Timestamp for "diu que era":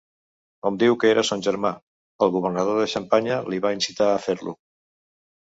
0.83-1.23